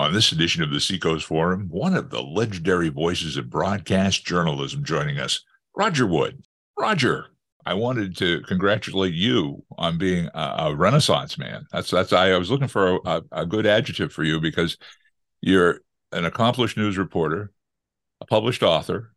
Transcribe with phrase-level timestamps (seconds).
[0.00, 4.82] On this edition of the Seacoast Forum, one of the legendary voices of broadcast journalism
[4.82, 5.44] joining us,
[5.76, 6.42] Roger Wood.
[6.76, 7.26] Roger,
[7.64, 11.66] I wanted to congratulate you on being a, a renaissance man.
[11.72, 14.76] That's that's I, I was looking for a, a, good adjective for you because
[15.40, 15.80] you're
[16.12, 17.52] an accomplished news reporter,
[18.20, 19.14] a published author,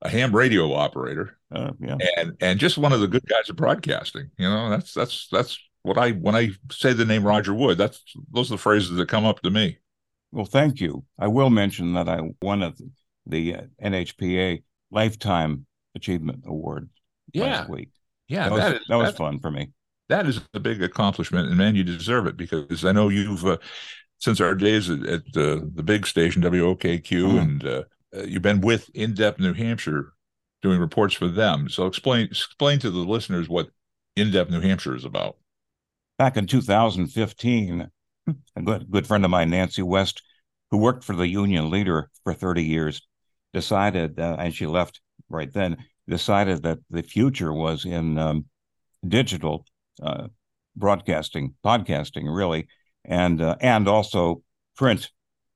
[0.00, 1.98] a ham radio operator, uh, yeah.
[2.16, 4.30] and and just one of the good guys of broadcasting.
[4.38, 8.02] You know, that's that's that's what I when I say the name Roger Wood, that's
[8.32, 9.78] those are the phrases that come up to me.
[10.32, 11.04] Well, thank you.
[11.18, 12.74] I will mention that I won a,
[13.26, 16.90] the uh, NHPA Lifetime Achievement Award
[17.32, 17.44] yeah.
[17.44, 17.90] last week.
[18.28, 19.70] Yeah, that, was, that was fun for me.
[20.08, 23.58] That is a big accomplishment, and man, you deserve it because I know you've uh,
[24.18, 27.38] since our days at, at uh, the big station WOKQ, mm-hmm.
[27.38, 27.82] and uh,
[28.16, 30.12] uh, you've been with In Depth New Hampshire
[30.62, 31.68] doing reports for them.
[31.68, 33.68] So explain explain to the listeners what
[34.16, 35.36] In Depth New Hampshire is about.
[36.18, 37.90] Back in 2015,
[38.56, 40.22] a good good friend of mine, Nancy West,
[40.70, 43.02] who worked for the union leader for 30 years,
[43.52, 45.76] decided, uh, and she left right then,
[46.08, 48.46] decided that the future was in um,
[49.06, 49.64] digital
[50.02, 50.28] uh,
[50.76, 52.68] broadcasting, podcasting, really,
[53.04, 54.42] and uh, and also
[54.76, 55.10] print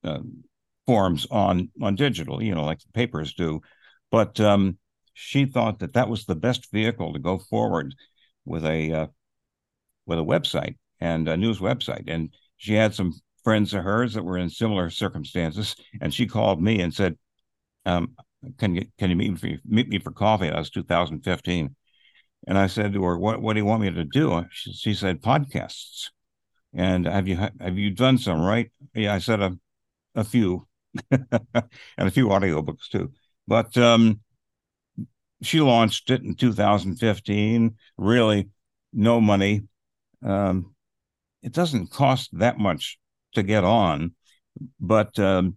[0.05, 0.45] um,
[0.87, 3.61] forms on on digital, you know, like papers do.
[4.11, 4.79] But um,
[5.15, 7.95] she thought that that was the best vehicle to go forward
[8.45, 9.07] with a uh,
[10.07, 13.13] with a website and a news website, and she had some
[13.45, 17.19] friends of hers that were in similar circumstances, and she called me and said,
[17.87, 18.17] um,
[18.59, 21.77] "Can you can you meet me for, meet me for coffee?" That was 2015,
[22.47, 24.95] and I said to her, "What what do you want me to do?" She, she
[24.95, 26.11] said, "Podcasts."
[26.75, 28.71] And have you have you done some right?
[28.95, 29.59] Yeah, I said a
[30.15, 30.69] a few,
[31.11, 31.23] and
[31.99, 33.13] a few audiobooks too.
[33.49, 34.21] But um,
[35.43, 37.77] she launched it in 2015.
[37.97, 38.49] Really,
[38.93, 39.63] no money.
[40.25, 40.72] Um,
[41.43, 42.99] it doesn't cost that much
[43.35, 44.15] to get on,
[44.81, 45.57] but um,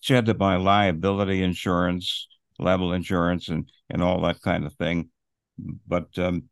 [0.00, 2.28] she had to buy liability insurance,
[2.58, 5.10] level insurance, and and all that kind of thing.
[5.86, 6.44] But um,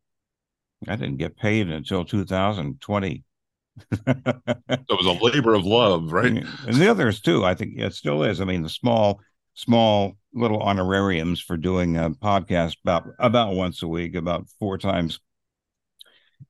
[0.87, 3.25] I didn't get paid until 2020.
[3.93, 6.45] so it was a labor of love, right?
[6.67, 7.45] And the others too.
[7.45, 8.41] I think it still is.
[8.41, 9.21] I mean, the small,
[9.55, 15.19] small little honorariums for doing a podcast about about once a week, about four times,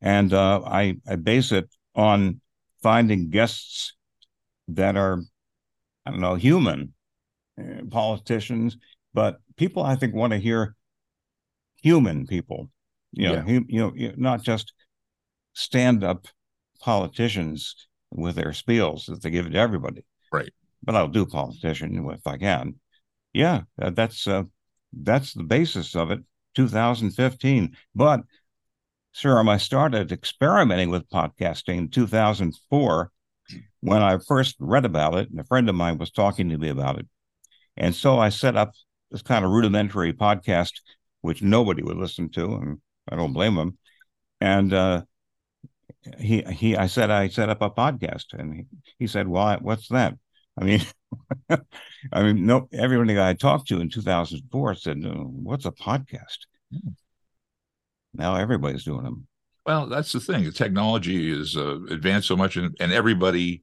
[0.00, 2.40] and uh, I I base it on
[2.82, 3.94] finding guests
[4.68, 5.22] that are,
[6.06, 6.94] I don't know, human,
[7.58, 8.76] uh, politicians,
[9.12, 10.74] but people I think want to hear
[11.82, 12.70] human people,
[13.12, 13.60] you know, yeah.
[13.68, 14.72] you know, not just
[15.52, 16.26] stand up
[16.80, 17.74] politicians
[18.10, 20.04] with their spiels that they give to everybody.
[20.32, 20.52] Right.
[20.82, 22.76] But I'll do politician if I can.
[23.32, 24.44] Yeah, that's uh,
[24.92, 26.20] that's the basis of it.
[26.56, 27.76] 2015.
[27.94, 28.22] But
[29.14, 33.10] Sherm, I started experimenting with podcasting in 2004
[33.80, 36.68] when I first read about it, and a friend of mine was talking to me
[36.68, 37.06] about it.
[37.76, 38.72] And so I set up
[39.10, 40.72] this kind of rudimentary podcast,
[41.22, 42.78] which nobody would listen to, and
[43.08, 43.78] I don't blame them.
[44.40, 45.02] And uh,
[46.18, 48.66] he he, I said I set up a podcast, and he,
[48.98, 49.56] he said, "Why?
[49.56, 50.16] What's that?"
[50.58, 50.82] I mean,
[52.12, 52.68] I mean, no.
[52.72, 56.38] Everybody I talked to in 2004 said, "What's a podcast?"
[58.14, 59.26] Now everybody's doing them.
[59.66, 60.44] Well, that's the thing.
[60.44, 63.62] The technology is uh, advanced so much, and, and everybody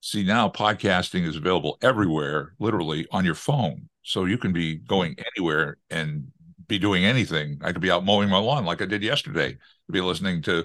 [0.00, 3.88] see now podcasting is available everywhere, literally on your phone.
[4.02, 6.26] So you can be going anywhere and
[6.66, 7.58] be doing anything.
[7.62, 9.58] I could be out mowing my lawn like I did yesterday.
[9.90, 10.64] Be listening to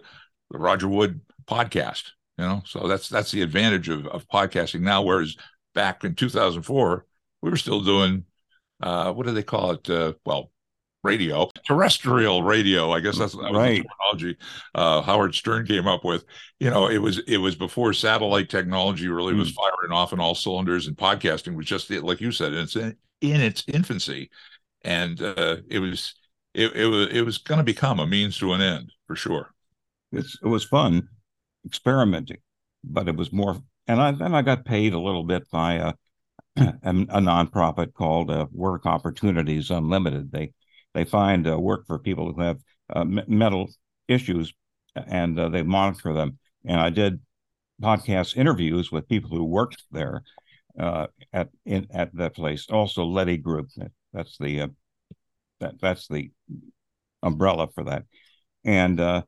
[0.49, 2.03] the Roger Wood podcast.
[2.37, 5.01] You know, so that's that's the advantage of of podcasting now.
[5.01, 5.35] Whereas
[5.73, 7.05] back in 2004,
[7.41, 8.25] we were still doing
[8.81, 9.89] uh, what do they call it?
[9.89, 10.51] Uh, well,
[11.03, 12.91] radio, terrestrial radio.
[12.91, 13.83] I guess that's that right.
[13.83, 14.37] the terminology
[14.75, 16.25] uh, Howard Stern came up with.
[16.59, 19.39] You know, it was it was before satellite technology really mm.
[19.39, 22.95] was firing off in all cylinders, and podcasting was just like you said, it's in,
[23.21, 24.29] in its infancy,
[24.83, 26.15] and uh, it was
[26.53, 29.53] it, it was it was going to become a means to an end for sure.
[30.11, 31.09] It's, it was fun
[31.65, 32.37] experimenting,
[32.83, 33.57] but it was more.
[33.87, 35.93] And I then I got paid a little bit by a
[36.57, 40.31] a, a nonprofit called uh, Work Opportunities Unlimited.
[40.31, 40.53] They
[40.97, 42.57] they find uh, work for people who have
[42.89, 43.69] uh, mental
[44.07, 44.51] issues
[44.95, 46.39] and uh, they monitor them.
[46.65, 47.19] And I did
[47.79, 50.23] podcast interviews with people who worked there
[50.79, 52.65] uh, at in, at that place.
[52.71, 53.67] Also, Leddy Group.
[54.11, 54.67] That's the uh,
[55.59, 56.31] that that's the
[57.21, 58.05] umbrella for that.
[58.65, 59.21] And uh,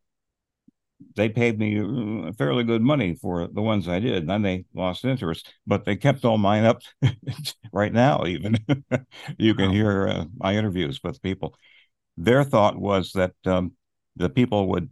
[1.16, 4.18] they paid me fairly good money for the ones I did.
[4.24, 6.81] And then they lost interest, but they kept all mine up
[7.74, 8.25] right now.
[8.25, 8.57] Even
[9.38, 11.56] you can hear uh, my interviews with people.
[12.18, 13.74] Their thought was that um,
[14.16, 14.90] the people would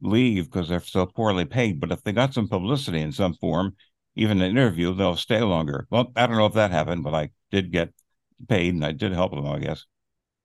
[0.00, 3.76] leave because they're so poorly paid, but if they got some publicity in some form,
[4.16, 5.86] even an interview, they'll stay longer.
[5.90, 7.92] Well, I don't know if that happened, but I did get
[8.48, 9.84] paid and I did help them, I guess.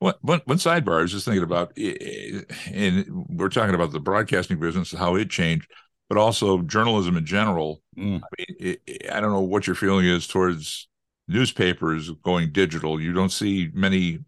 [0.01, 4.59] One, one, one sidebar I was just thinking about, and we're talking about the broadcasting
[4.59, 5.69] business, how it changed,
[6.09, 7.83] but also journalism in general.
[7.95, 8.19] Mm.
[8.23, 10.87] I mean, it, I don't know what your feeling is towards
[11.27, 12.99] newspapers going digital.
[12.99, 14.21] You don't see many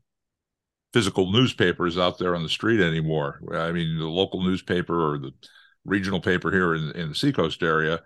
[0.94, 3.42] physical newspapers out there on the street anymore.
[3.52, 5.32] I mean, the local newspaper or the
[5.86, 8.00] regional paper here in, in the Seacoast area,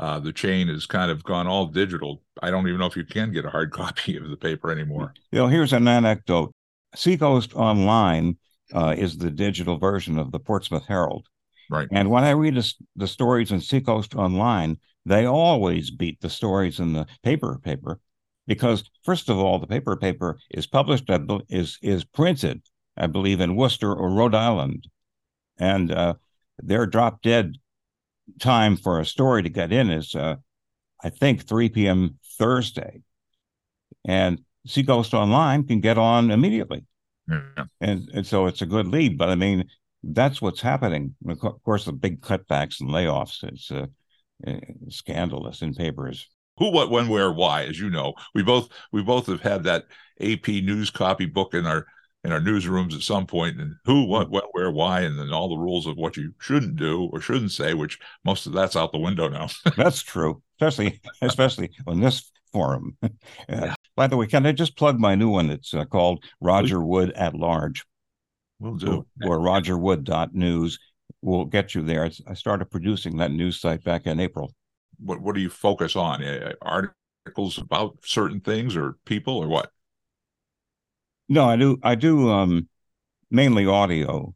[0.00, 2.20] uh, the chain has kind of gone all digital.
[2.42, 5.14] I don't even know if you can get a hard copy of the paper anymore.
[5.30, 6.52] You know, here's an anecdote.
[6.94, 8.36] Seacoast Online
[8.74, 11.26] uh, is the digital version of the Portsmouth Herald.
[11.70, 11.88] Right.
[11.90, 16.78] And when I read the, the stories in Seacoast Online, they always beat the stories
[16.78, 17.98] in the paper paper
[18.46, 21.10] because first of all, the paper paper is published
[21.48, 22.62] is is printed,
[22.96, 24.88] I believe, in Worcester or Rhode Island,
[25.58, 26.14] and uh,
[26.58, 27.56] their drop dead
[28.40, 30.36] time for a story to get in is, uh,
[31.02, 32.18] I think, 3 p.m.
[32.38, 33.02] Thursday,
[34.04, 36.84] and Seacoast Online can get on immediately,
[37.28, 37.64] yeah.
[37.80, 39.18] and and so it's a good lead.
[39.18, 39.68] But I mean,
[40.02, 41.14] that's what's happening.
[41.28, 43.42] Of course, the big cutbacks and layoffs.
[43.44, 43.86] It's uh,
[44.88, 46.28] scandalous in papers
[46.58, 47.64] who, what, when, where, why.
[47.64, 49.86] As you know, we both we both have had that
[50.20, 51.86] AP news copy book in our
[52.24, 55.48] in our newsrooms at some point, and who, what, when, where, why, and then all
[55.48, 58.92] the rules of what you shouldn't do or shouldn't say, which most of that's out
[58.92, 59.48] the window now.
[59.76, 62.96] that's true, especially especially on this forum.
[63.48, 63.74] Uh, yeah.
[63.96, 65.50] By the way, can I just plug my new one?
[65.50, 67.84] It's uh, called Roger Wood at Large.
[68.58, 69.06] Will do.
[69.24, 70.78] Or, or rogerwood.news
[71.20, 72.10] will get you there.
[72.26, 74.54] I started producing that news site back in April
[75.04, 76.24] what what do you focus on?
[76.62, 79.70] Articles about certain things or people or what?
[81.28, 81.78] No, I do.
[81.82, 82.68] I do um,
[83.30, 84.34] mainly audio,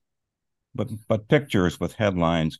[0.75, 2.59] but but pictures with headlines.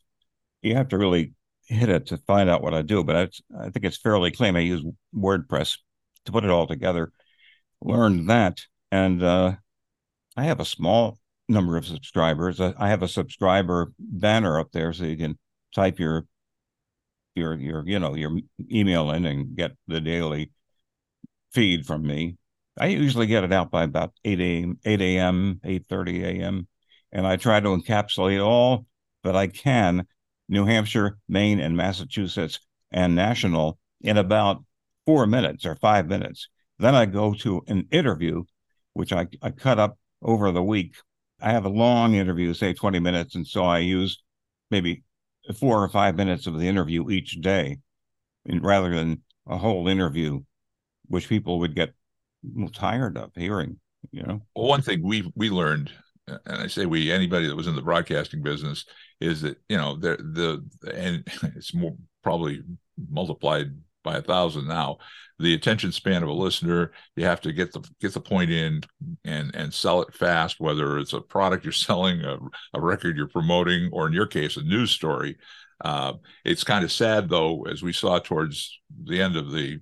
[0.61, 1.33] You have to really
[1.67, 3.03] hit it to find out what I do.
[3.03, 4.55] But I think it's fairly clean.
[4.55, 4.83] I use
[5.15, 5.77] WordPress
[6.27, 7.11] to put it all together.
[7.81, 9.55] Learned that, and uh,
[10.35, 11.17] I have a small
[11.49, 12.59] number of subscribers.
[12.59, 15.37] I have a subscriber banner up there, so you can
[15.73, 16.25] type your
[17.35, 18.37] your your you know your
[18.71, 20.51] email in and get the daily
[21.53, 22.37] feed from me.
[22.79, 26.67] I usually get it out by about 8 a.m., 8 a.m., 8.30 a.m.
[27.11, 28.85] And I try to encapsulate all
[29.23, 30.05] that I can,
[30.47, 32.59] New Hampshire, Maine, and Massachusetts,
[32.91, 34.63] and national in about
[35.07, 36.49] four minutes or five minutes.
[36.79, 38.43] Then I go to an interview,
[38.93, 40.95] which I, I cut up over the week.
[41.41, 43.33] I have a long interview, say 20 minutes.
[43.33, 44.21] And so I use
[44.69, 45.03] maybe
[45.57, 47.77] four or five minutes of the interview each day,
[48.45, 50.41] rather than a whole interview,
[51.05, 51.93] which people would get
[52.73, 53.79] tired of hearing.
[54.11, 55.91] You know, well, one thing we we learned,
[56.27, 58.85] and I say we anybody that was in the broadcasting business
[59.19, 62.61] is that you know the the and it's more probably
[63.09, 63.71] multiplied
[64.07, 64.67] by a thousand.
[64.67, 64.99] Now
[65.39, 68.81] the attention span of a listener you have to get the get the point in
[69.23, 72.37] and and sell it fast whether it's a product you're selling a,
[72.73, 75.35] a record you're promoting or in your case a news story.
[75.83, 76.13] Uh,
[76.43, 79.79] it's kind of sad though as we saw towards the end of the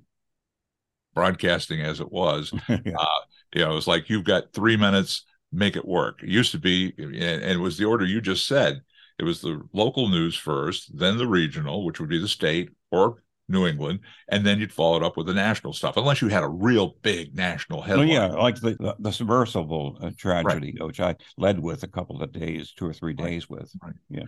[1.14, 2.76] broadcasting as it was yeah.
[2.98, 3.20] uh,
[3.54, 6.22] you know it was like you've got three minutes make it work.
[6.24, 8.82] It used to be and, and it was the order you just said.
[9.18, 13.24] It was the local news first then the regional which would be the state or
[13.48, 14.00] New England,
[14.30, 16.96] and then you'd follow it up with the national stuff, unless you had a real
[17.04, 18.10] big national headline.
[18.10, 20.88] Well, yeah, like the the, the submersible uh, tragedy, right.
[20.88, 23.62] which I led with a couple of days, two or three days right.
[23.62, 23.72] with.
[23.82, 23.94] Right.
[24.10, 24.24] Yeah,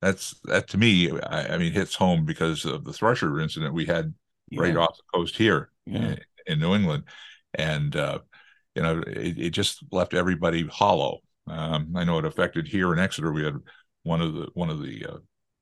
[0.00, 1.10] that's that to me.
[1.10, 4.14] I, I, mean, hits home because of the Thresher incident we had
[4.50, 4.62] yeah.
[4.62, 5.98] right off the coast here yeah.
[5.98, 7.04] in, in, New England,
[7.54, 8.20] and uh,
[8.74, 11.18] you know, it, it, just left everybody hollow.
[11.46, 13.32] Um, I know it affected here in Exeter.
[13.32, 13.56] We had
[14.02, 15.16] one of the one of the uh,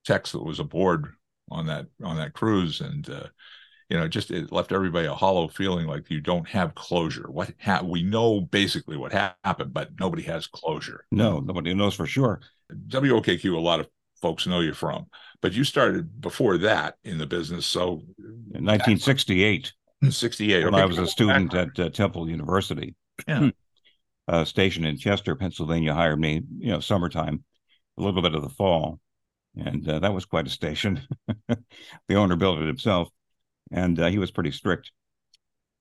[0.05, 1.14] techs that was aboard
[1.50, 3.26] on that on that cruise, and uh,
[3.88, 7.28] you know, just it left everybody a hollow feeling like you don't have closure.
[7.30, 11.04] What ha- we know basically what ha- happened, but nobody has closure.
[11.11, 12.40] No, nobody knows for sure.
[12.88, 13.88] WOKQ, a lot of
[14.23, 15.07] folks know you from,
[15.42, 17.66] but you started before that in the business.
[17.66, 18.02] So,
[18.54, 19.73] in 1968.
[20.09, 20.64] 68.
[20.64, 20.83] When okay.
[20.83, 22.95] I was a student at uh, Temple University.
[23.26, 23.50] Yeah.
[24.28, 27.42] A station in Chester, Pennsylvania hired me, you know, summertime,
[27.99, 29.00] a little bit of the fall
[29.57, 31.00] and uh, that was quite a station.
[31.49, 33.09] the owner built it himself,
[33.71, 34.90] and uh, he was pretty strict.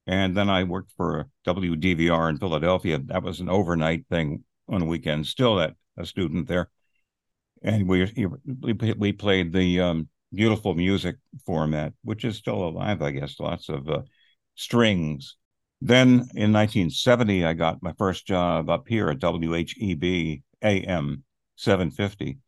[0.07, 2.99] And then I worked for WDVR in Philadelphia.
[3.05, 5.29] That was an overnight thing on weekends.
[5.29, 6.69] Still, at a student there,
[7.61, 8.11] and we
[8.97, 13.39] we, played the um, beautiful music format, which is still alive, I guess.
[13.39, 14.01] Lots of uh,
[14.55, 15.35] strings.
[15.81, 21.23] Then in 1970, I got my first job up here at WHEB AM
[21.55, 22.39] 750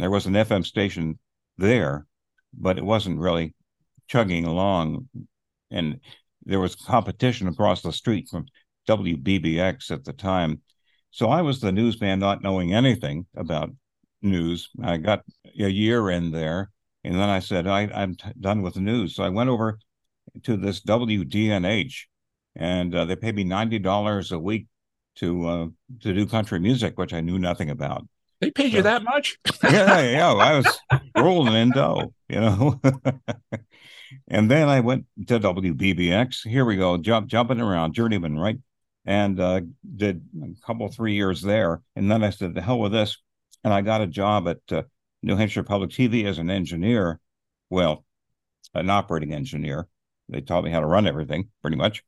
[0.00, 1.18] there was an FM station
[1.58, 2.06] there,
[2.52, 3.54] but it wasn't really
[4.08, 5.08] chugging along,
[5.70, 6.00] and
[6.44, 8.46] there was competition across the street from
[8.88, 10.60] WBBX at the time.
[11.10, 13.70] So I was the newsman, not knowing anything about
[14.20, 14.70] news.
[14.82, 15.22] I got
[15.58, 16.70] a year in there,
[17.04, 19.14] and then I said, I, am done with the news.
[19.14, 19.78] So I went over
[20.42, 21.94] to this WDNH,
[22.56, 24.66] and uh, they paid me ninety dollars a week
[25.16, 25.66] to uh,
[26.00, 28.06] to do country music, which I knew nothing about.
[28.40, 29.38] They paid so, you that much?
[29.64, 30.32] yeah, yeah.
[30.32, 30.80] I was
[31.16, 32.80] rolling in dough, you know.
[34.28, 36.48] and then I went to WBBX.
[36.48, 38.58] Here we go, jump jumping around, journeyman, right?
[39.06, 39.60] And uh,
[39.96, 43.18] did a couple three years there, and then I said, "The hell with this,"
[43.62, 44.82] and I got a job at uh,
[45.22, 47.20] New Hampshire Public TV as an engineer.
[47.68, 48.04] Well,
[48.74, 49.88] an operating engineer.
[50.28, 52.02] They taught me how to run everything, pretty much.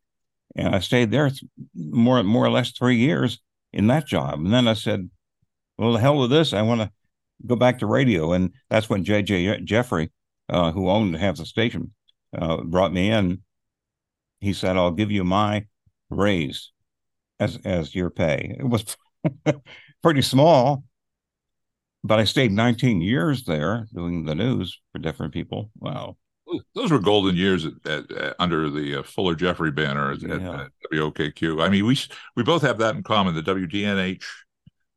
[0.55, 1.31] And I stayed there
[1.75, 3.41] more more or less three years
[3.73, 4.39] in that job.
[4.41, 5.11] And then I said,
[5.79, 6.53] well, the hell with this.
[6.53, 6.91] I want to
[7.45, 8.33] go back to radio.
[8.33, 9.61] And that's when J.J.
[9.63, 10.11] Jeffrey,
[10.49, 11.93] uh, who owned half the station,
[12.37, 13.43] uh, brought me in.
[14.41, 15.67] He said, I'll give you my
[16.11, 16.73] raise
[17.41, 18.57] as, as your pay.
[18.59, 18.97] It was
[20.03, 20.85] pretty small,
[22.05, 25.71] but I stayed 19 years there doing the news for different people.
[25.79, 26.17] Wow
[26.75, 30.67] those were golden years at, at, at, under the uh, Fuller Jeffrey banner at, yeah.
[30.93, 31.63] WOKQ.
[31.63, 31.99] I mean, we
[32.37, 33.35] we both have that in common.
[33.35, 34.23] The WDNH.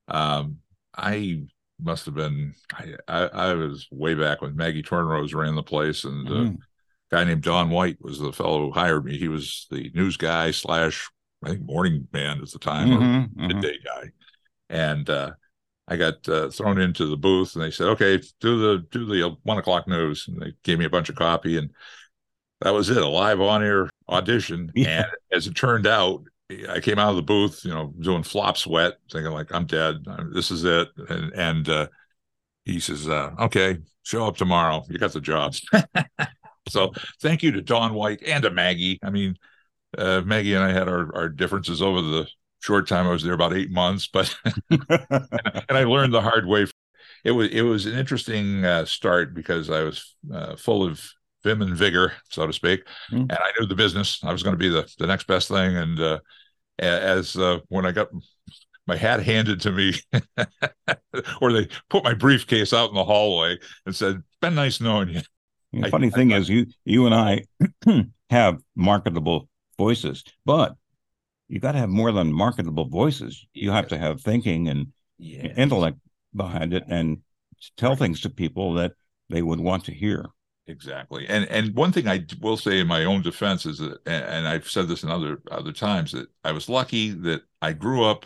[0.08, 0.58] Um,
[1.00, 1.44] I
[1.82, 2.54] must have been.
[2.74, 6.32] I, I, I was way back when Maggie Tornrose ran the place, and mm.
[6.32, 6.56] a mm-hmm.
[7.12, 9.18] guy named Don White was the fellow who hired me.
[9.18, 11.10] He was the news guy slash
[11.44, 13.48] I think morning man at the time mm-hmm, or mm-hmm.
[13.48, 14.12] midday guy,
[14.70, 15.32] and uh,
[15.88, 19.36] I got uh, thrown into the booth and they said, "Okay, do the do the
[19.44, 21.72] one o'clock news." And they gave me a bunch of copy, and
[22.62, 24.72] that was it, a live on air audition.
[24.76, 25.04] Yeah.
[25.04, 26.24] And as it turned out,
[26.68, 30.06] I came out of the booth, you know, doing flop sweat, thinking like, "I'm dead.
[30.34, 31.88] This is it." And and uh,
[32.66, 34.84] he says, uh, "Okay, show up tomorrow.
[34.90, 35.54] You got the job."
[36.68, 36.92] so
[37.22, 39.00] thank you to Don White and to Maggie.
[39.04, 39.38] I mean,
[39.98, 42.28] uh, Maggie and I had our, our differences over the
[42.62, 43.06] short time.
[43.06, 44.36] I was there about eight months, but
[44.70, 46.66] and I learned the hard way.
[47.24, 51.08] It was it was an interesting uh, start because I was uh, full of
[51.44, 53.20] vim and vigor, so to speak, mm.
[53.20, 54.20] and I knew the business.
[54.24, 55.76] I was going to be the the next best thing.
[55.76, 56.20] And uh,
[56.80, 58.10] as uh, when I got
[58.88, 59.94] my hat handed to me,
[61.42, 65.22] or they put my briefcase out in the hallway and said, "Been nice knowing you."
[65.74, 67.44] The I, funny I, thing I, is, you you and I
[68.30, 70.76] have marketable voices, but
[71.48, 73.46] you got to have more than marketable voices.
[73.54, 75.54] You have to have thinking and yes.
[75.58, 75.98] intellect
[76.36, 77.20] behind it and
[77.78, 78.94] tell things to people that
[79.30, 80.26] they would want to hear.
[80.70, 81.28] Exactly.
[81.28, 84.70] And and one thing I will say in my own defense is that and I've
[84.70, 88.26] said this in other other times that I was lucky that I grew up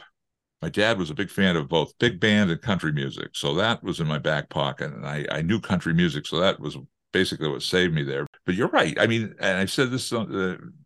[0.62, 3.32] my dad was a big fan of both big band and country music.
[3.34, 6.60] So that was in my back pocket and I I knew country music so that
[6.60, 6.78] was
[7.14, 8.28] basically what saved me there.
[8.46, 9.00] But you're right.
[9.00, 10.26] I mean, and I said this uh,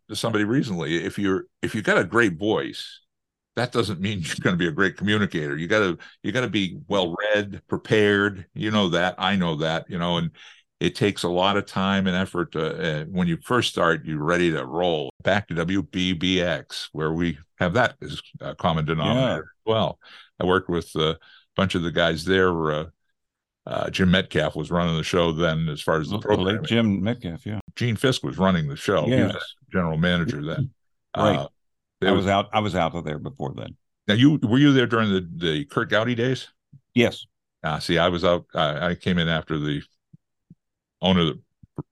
[0.08, 1.04] to somebody recently.
[1.04, 3.00] If you're if you've got a great voice,
[3.56, 5.56] that doesn't mean you're going to be a great communicator.
[5.56, 8.46] You got to you got to be well read, prepared.
[8.54, 9.16] You know that.
[9.18, 9.86] I know that.
[9.90, 10.30] You know, and
[10.80, 14.22] it takes a lot of time and effort to, uh, when you first start you're
[14.22, 19.38] ready to roll back to wbbx where we have that as a common denominator yeah.
[19.38, 19.98] as well
[20.40, 21.18] i worked with a
[21.56, 22.84] bunch of the guys there uh,
[23.68, 26.64] uh, Jim Metcalf was running the show then, as far as the program.
[26.64, 27.60] Jim Metcalf, yeah.
[27.76, 29.06] Gene Fisk was running the show.
[29.06, 29.18] Yes.
[29.18, 30.70] He was general manager then.
[31.16, 31.36] right.
[31.36, 31.48] Uh,
[32.00, 32.48] I was, was, out.
[32.54, 33.76] I was out of there before then.
[34.06, 36.48] Now you were you there during the the Curt Gowdy days?
[36.94, 37.26] Yes.
[37.62, 38.46] Ah, see, I was out.
[38.54, 39.82] I, I came in after the
[41.00, 41.38] owner that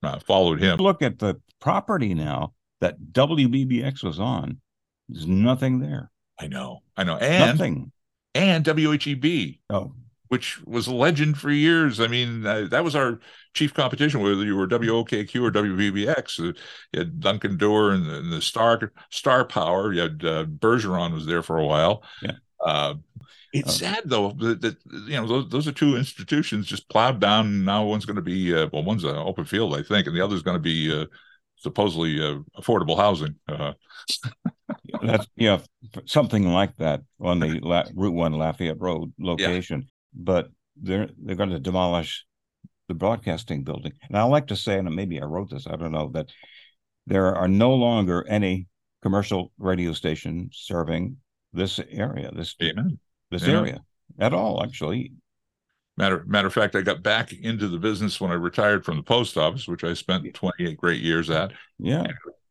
[0.02, 0.78] uh, followed him.
[0.78, 4.60] Look at the property now that WBBX was on.
[5.08, 6.10] There's nothing there.
[6.38, 6.80] I know.
[6.96, 7.16] I know.
[7.16, 7.92] And nothing.
[8.34, 9.60] And WHEB.
[9.70, 9.92] Oh,
[10.28, 12.00] which was a legend for years.
[12.00, 13.20] I mean, uh, that was our
[13.54, 16.40] chief competition, whether you were WOKQ or WBBX.
[16.40, 16.52] Uh,
[16.92, 19.92] you had Duncan Dorr and, and, the Star Star Power.
[19.92, 22.02] You had uh, Bergeron was there for a while.
[22.22, 22.32] Yeah.
[23.26, 23.86] Uh, it's oh.
[23.86, 27.64] sad though that, that, you know those, those are two institutions just plowed down.
[27.64, 30.24] Now one's going to be uh, well, one's an open field, I think, and the
[30.24, 31.06] other's going to be uh,
[31.56, 33.36] supposedly uh, affordable housing.
[33.48, 33.72] Uh,
[35.02, 35.58] That's yeah,
[36.06, 41.50] something like that on the La- Route One Lafayette Road location but they're they're going
[41.50, 42.24] to demolish
[42.88, 43.92] the broadcasting building.
[44.08, 46.30] And I like to say, and maybe I wrote this, I don't know, that
[47.06, 48.68] there are no longer any
[49.02, 51.16] commercial radio stations serving
[51.52, 52.98] this area, this Amen.
[53.30, 53.56] This Amen.
[53.56, 53.84] area
[54.18, 55.12] at all, actually.
[55.98, 59.02] Matter matter of fact, I got back into the business when I retired from the
[59.02, 61.52] post office, which I spent 28 great years at.
[61.78, 62.06] Yeah.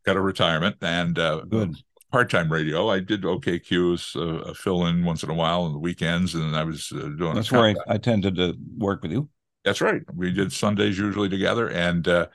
[0.06, 1.76] Got a retirement and uh, good
[2.12, 2.90] part-time radio.
[2.90, 6.56] I did OKQ as a, a fill-in once in a while on the weekends, and
[6.56, 7.36] I was uh, doing.
[7.36, 9.30] That's where I, I, tended to work with you.
[9.64, 10.02] That's right.
[10.14, 12.28] We did Sundays usually together, and uh,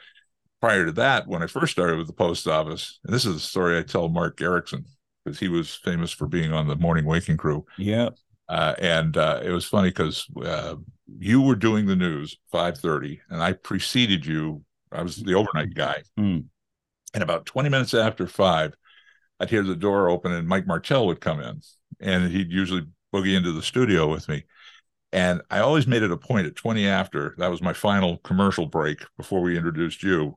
[0.60, 3.40] prior to that, when I first started with the post office, and this is a
[3.40, 4.84] story I tell Mark Erickson
[5.24, 7.64] because he was famous for being on the morning waking crew.
[7.78, 8.10] Yeah.
[8.50, 10.74] Uh, and uh, it was funny because uh,
[11.18, 14.64] you were doing the news 5.30 and i preceded you.
[14.90, 16.02] I was the overnight guy.
[16.18, 16.46] Mm.
[17.14, 18.74] and about 20 minutes after five
[19.38, 21.60] i'd hear the door open and mike martell would come in
[22.00, 22.82] and he'd usually
[23.14, 24.44] boogie into the studio with me.
[25.12, 28.66] And i always made it a point at 20 after that was my final commercial
[28.66, 30.36] break before we introduced you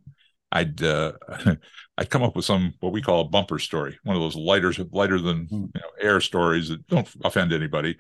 [0.53, 1.13] I'd uh,
[2.00, 4.74] I'd come up with some what we call a bumper story, one of those lighter
[4.93, 5.65] lighter than Hmm.
[5.75, 7.98] you know, air stories that don't offend anybody,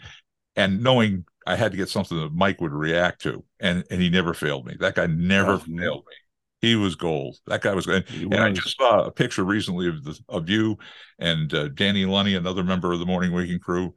[0.55, 4.09] and knowing I had to get something that Mike would react to, and and he
[4.09, 4.75] never failed me.
[4.79, 6.13] That guy never Oh, failed me.
[6.61, 7.37] He was gold.
[7.47, 10.49] That guy was, and, He and I just saw a picture recently of the of
[10.49, 10.77] you
[11.19, 13.93] and uh, Danny Lunny, another member of the morning waking crew.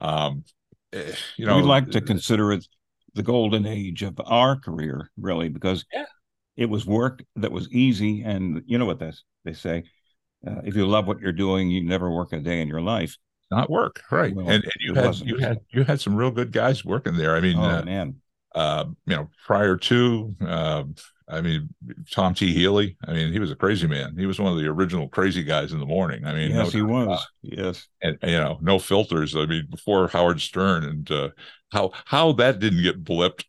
[0.00, 0.44] Um,
[0.92, 2.66] eh, you know, we like to consider it
[3.14, 6.06] the golden age of our career, really, because Yeah.
[6.56, 8.22] It was work that was easy.
[8.22, 9.84] And you know what that's, they say
[10.46, 13.16] uh, if you love what you're doing, you never work a day in your life.
[13.50, 15.28] not work right, Well, and, and you had wasn't.
[15.30, 17.36] you had you had some real good guys working there.
[17.36, 18.16] I mean, oh, uh, man.
[18.54, 20.84] uh, you know, prior to, uh,
[21.28, 21.68] I mean,
[22.10, 22.52] Tom T.
[22.52, 22.96] Healy.
[23.06, 24.16] I mean, he was a crazy man.
[24.18, 26.24] He was one of the original crazy guys in the morning.
[26.26, 27.26] I mean, yes, no he was.
[27.42, 27.86] Yes.
[28.02, 29.36] and you know, no filters.
[29.36, 31.28] I mean, before Howard Stern, and uh,
[31.70, 33.44] how how that didn't get blipped.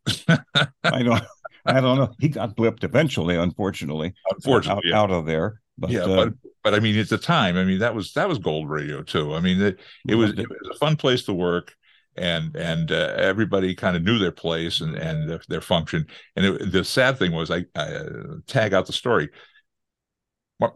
[0.83, 1.24] I don't,
[1.65, 2.13] I don't know.
[2.20, 5.00] He got blipped eventually, unfortunately, Unfortunately, out, yeah.
[5.00, 5.62] out of there.
[5.77, 8.29] But, yeah, uh, but but I mean, at the time, I mean, that was that
[8.29, 9.34] was gold radio too.
[9.34, 11.74] I mean, it, it was it was a fun place to work,
[12.15, 16.05] and and uh, everybody kind of knew their place and and their, their function.
[16.36, 19.29] And it, the sad thing was, I, I uh, tag out the story.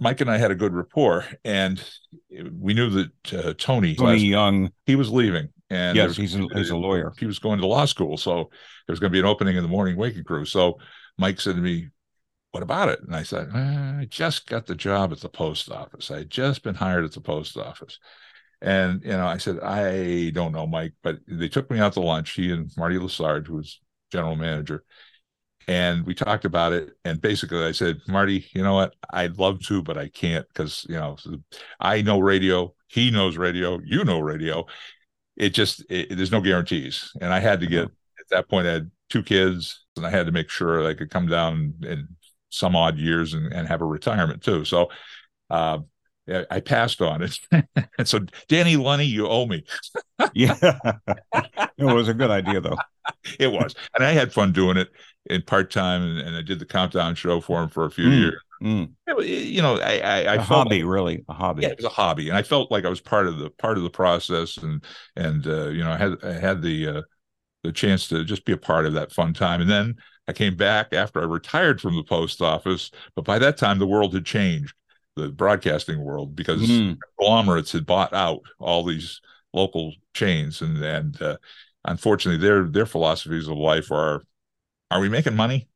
[0.01, 1.82] Mike and I had a good rapport, and
[2.51, 4.72] we knew that uh, Tony, Tony last- Young.
[4.86, 7.14] he was leaving, and Yes, he's a, he's a lawyer.
[7.18, 9.64] he was going to law school, so there was going to be an opening in
[9.64, 10.46] the morning waking crew.
[10.46, 10.80] So
[11.18, 11.90] Mike said to me,
[12.52, 15.72] "What about it?" And I said, "Eh, "I just got the job at the post
[15.72, 16.12] office.
[16.12, 18.00] I had just been hired at the post office."
[18.62, 22.01] And you know, I said, "I don't know, Mike," but they took me out to
[22.01, 22.32] lunch.
[22.34, 23.80] He and Marty Lassard, who was
[24.12, 24.84] general manager,
[25.68, 26.92] and we talked about it.
[27.06, 28.96] And basically, I said, "Marty, you know what?
[29.12, 31.18] I'd love to, but I can't because you know,
[31.80, 32.74] I know radio.
[32.88, 33.80] He knows radio.
[33.86, 34.66] You know radio."
[35.38, 38.72] It just it, there's no guarantees and i had to get at that point i
[38.74, 42.08] had two kids and i had to make sure i could come down in
[42.50, 44.90] some odd years and, and have a retirement too so
[45.50, 45.80] uh
[46.52, 47.40] I passed on it.
[47.98, 48.20] and so,
[48.50, 49.64] Danny Lunny, you owe me.
[50.34, 50.58] Yeah.
[51.78, 52.76] it was a good idea, though.
[53.40, 53.76] It was.
[53.96, 54.90] And I had fun doing it
[55.28, 56.02] in part time.
[56.02, 58.20] And, and I did the countdown show for him for a few Mm.
[58.20, 58.42] years.
[58.61, 58.93] Mm.
[59.07, 61.24] It you know, I, I, I a hobby, really.
[61.29, 61.63] A hobby.
[61.63, 63.77] yeah, it was a hobby, and I felt like I was part of the part
[63.77, 64.83] of the process, and
[65.15, 67.01] and uh, you know, I had I had the uh,
[67.63, 69.61] the chance to just be a part of that fun time.
[69.61, 69.96] And then
[70.27, 73.87] I came back after I retired from the post office, but by that time the
[73.87, 74.74] world had changed,
[75.15, 76.98] the broadcasting world, because Mm.
[77.17, 79.22] conglomerates had bought out all these
[79.53, 81.37] local chains, and and uh,
[81.85, 84.24] unfortunately, their their philosophies of life are:
[84.91, 85.70] Are we making money?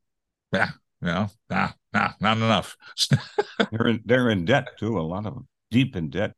[0.53, 2.77] Yeah, you know, nah, nah, not enough.
[3.71, 4.97] They're in, they're in debt too.
[4.97, 6.33] A lot of them deep in debt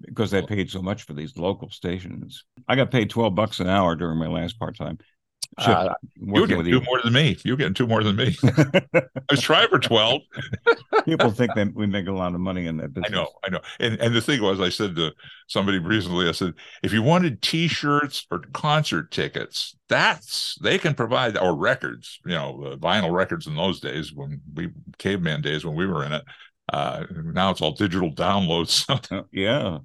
[0.00, 2.44] because they paid so much for these local stations.
[2.68, 4.98] I got paid twelve bucks an hour during my last part time.
[5.56, 5.88] Uh,
[6.20, 6.82] you were working getting two you.
[6.84, 7.36] more than me.
[7.44, 8.36] You were getting two more than me.
[8.44, 10.22] I was trying for twelve.
[11.04, 13.10] People think that we make a lot of money in that I business.
[13.10, 13.60] know, I know.
[13.80, 15.12] And and the thing was, I said to
[15.46, 21.36] somebody recently, I said, if you wanted T-shirts or concert tickets, that's they can provide
[21.38, 22.18] or records.
[22.24, 26.04] You know, uh, vinyl records in those days when we caveman days when we were
[26.04, 26.24] in it.
[26.72, 28.68] Uh, now it's all digital downloads.
[28.86, 29.78] So, Uh, yeah.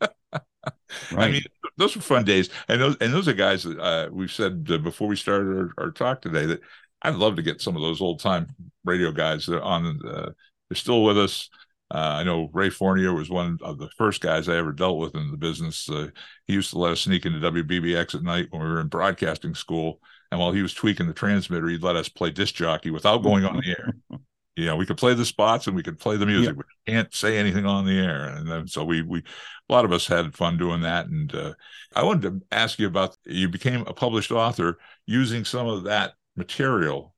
[1.10, 1.28] right.
[1.28, 1.42] I mean,
[1.80, 4.78] those were fun days, and those and those are guys that uh, we've said uh,
[4.78, 6.60] before we started our, our talk today that
[7.02, 8.48] I'd love to get some of those old time
[8.84, 9.98] radio guys that are on.
[10.06, 10.30] Uh,
[10.68, 11.48] they're still with us.
[11.92, 15.16] Uh, I know Ray Fournier was one of the first guys I ever dealt with
[15.16, 15.88] in the business.
[15.88, 16.08] Uh,
[16.46, 19.54] he used to let us sneak into WBBX at night when we were in broadcasting
[19.54, 23.22] school, and while he was tweaking the transmitter, he'd let us play disc jockey without
[23.22, 23.94] going on the air.
[24.60, 27.12] You know, we could play the spots and we could play the music, we can't
[27.14, 28.26] say anything on the air.
[28.26, 31.06] And then, so we we a lot of us had fun doing that.
[31.06, 31.54] And uh,
[31.94, 36.12] I wanted to ask you about you became a published author using some of that
[36.36, 37.14] material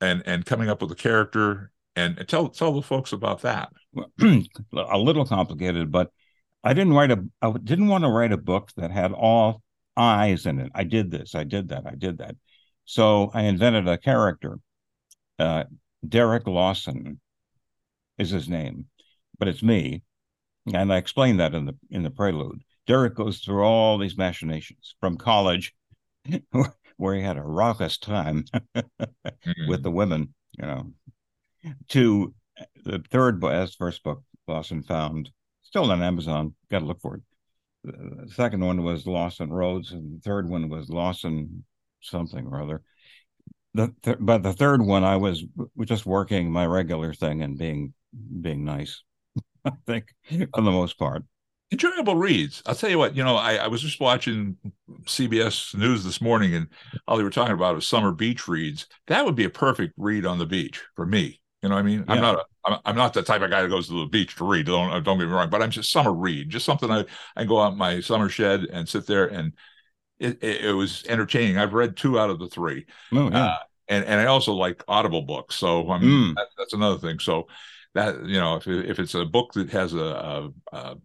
[0.00, 3.70] and and coming up with a character and, and tell tell the folks about that.
[4.20, 6.12] a little complicated, but
[6.62, 9.62] I didn't write a I didn't want to write a book that had all
[9.96, 10.70] eyes in it.
[10.74, 12.36] I did this, I did that, I did that.
[12.84, 14.58] So I invented a character.
[15.38, 15.64] Uh,
[16.06, 17.20] Derek Lawson
[18.18, 18.86] is his name,
[19.38, 20.02] but it's me,
[20.72, 22.62] and I explained that in the in the prelude.
[22.86, 25.74] Derek goes through all these machinations from college,
[26.96, 28.44] where he had a raucous time
[29.68, 30.92] with the women, you know,
[31.88, 32.34] to
[32.84, 35.30] the third book, first book, Lawson Found,
[35.62, 36.54] still on Amazon.
[36.70, 37.22] Got to look for it.
[37.84, 41.64] The second one was Lost on Roads, and the third one was Lawson
[42.02, 42.82] something or other.
[43.74, 45.44] The th- but the third one, I was
[45.84, 47.94] just working my regular thing and being
[48.40, 49.02] being nice.
[49.64, 51.24] I think for the most part
[51.72, 52.62] enjoyable reads.
[52.66, 54.56] I'll tell you what, you know, I, I, was just watching
[55.04, 56.68] CBS News this morning and
[57.06, 58.86] all they were talking about was summer beach reads.
[59.06, 61.40] That would be a perfect read on the beach for me.
[61.62, 62.14] You know, I mean, yeah.
[62.14, 64.48] I'm not a, I'm, not the type of guy that goes to the beach to
[64.48, 64.66] read.
[64.66, 67.04] Don't don't get me wrong, but I'm just summer read, just something I
[67.36, 69.52] I go out my summer shed and sit there and
[70.20, 71.58] it, it, it was entertaining.
[71.58, 72.86] I've read two out of the three.
[73.12, 73.44] Oh, yeah.
[73.44, 76.34] Uh, and and I also like Audible books, so I mean mm.
[76.36, 77.18] that, that's another thing.
[77.18, 77.48] So
[77.94, 80.96] that you know, if if it's a book that has a, a, a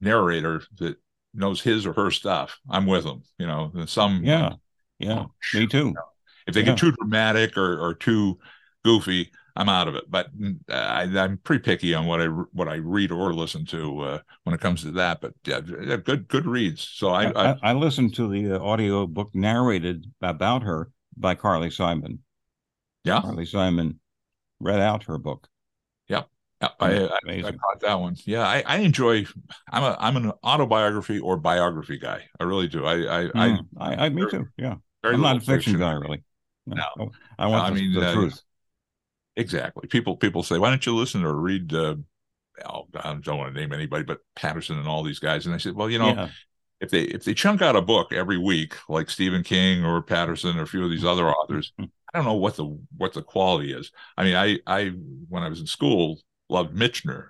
[0.00, 0.96] narrator that
[1.34, 3.22] knows his or her stuff, I'm with them.
[3.38, 4.54] You know, some yeah,
[5.00, 5.78] yeah, me too.
[5.78, 6.02] You know,
[6.46, 6.66] if they yeah.
[6.66, 8.38] get too dramatic or or too
[8.84, 10.04] goofy, I'm out of it.
[10.08, 14.00] But mm, I, am pretty picky on what I what I read or listen to
[14.00, 15.20] uh, when it comes to that.
[15.20, 16.82] But yeah, good good reads.
[16.82, 21.34] So I I, I, I listened to the uh, audio book narrated about her by
[21.34, 22.20] Carly Simon.
[23.04, 24.00] Yeah, Carly Simon
[24.58, 25.48] read out her book.
[26.08, 26.22] Yeah,
[26.60, 28.16] I, I, I, caught that one.
[28.26, 29.24] Yeah, I, I enjoy.
[29.70, 32.24] I'm a I'm an autobiography or biography guy.
[32.38, 32.84] I really do.
[32.84, 34.46] I I I, I, me too.
[34.58, 36.22] Yeah, I'm not a fiction, fiction guy really.
[36.66, 37.10] No, no.
[37.38, 38.42] I want no, the, I mean, the uh, truth.
[39.36, 39.88] Exactly.
[39.88, 41.72] People people say, why don't you listen or read?
[41.72, 41.96] Uh,
[42.64, 45.46] I don't want to name anybody, but Patterson and all these guys.
[45.46, 46.28] And I said, well, you know, yeah.
[46.80, 50.58] if they if they chunk out a book every week, like Stephen King or Patterson
[50.58, 53.72] or a few of these other authors, I don't know what the what the quality
[53.72, 53.92] is.
[54.16, 54.88] I mean, I I
[55.28, 57.28] when I was in school loved Michener.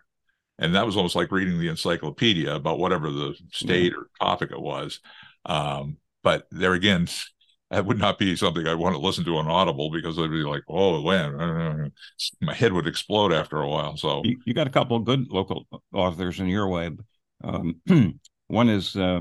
[0.58, 4.60] And that was almost like reading the encyclopedia about whatever the state or topic it
[4.60, 5.00] was.
[5.46, 7.08] Um, but there again,
[7.70, 10.42] that would not be something I want to listen to on Audible because I'd be
[10.42, 11.92] like, oh, when
[12.40, 13.96] my head would explode after a while.
[13.96, 16.90] So you, you got a couple of good local authors in your way.
[17.44, 17.80] Um,
[18.48, 19.20] one is uh,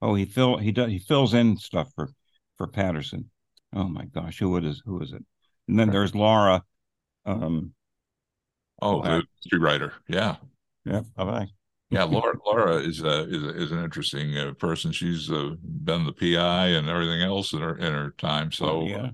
[0.00, 2.08] oh he fill he does he fills in stuff for
[2.56, 3.30] for Patterson.
[3.74, 5.24] Oh my gosh, who it is who is it?
[5.68, 6.62] And then there's Laura
[7.26, 7.74] um,
[8.82, 9.94] Oh, the history writer.
[10.08, 10.36] Yeah.
[10.84, 11.02] Yeah.
[11.16, 11.48] Bye bye.
[11.94, 14.92] Yeah, Laura Laura is a, is a, is an interesting uh, person.
[14.92, 18.52] She's uh, been the PI and everything else in her in her time.
[18.52, 19.10] So oh, yeah,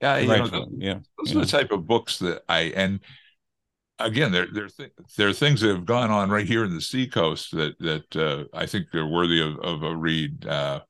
[0.00, 0.98] yeah, you know, the, yeah.
[1.18, 1.38] Those yeah.
[1.38, 3.00] are the type of books that I and
[3.98, 6.80] again there there th- there are things that have gone on right here in the
[6.80, 10.46] Seacoast that that uh, I think they're worthy of, of a read.
[10.46, 10.80] Uh,